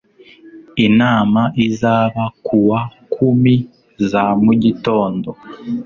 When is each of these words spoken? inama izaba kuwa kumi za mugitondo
inama 0.85 1.41
izaba 1.67 2.23
kuwa 2.45 2.79
kumi 3.13 3.55
za 4.09 4.23
mugitondo 4.43 5.29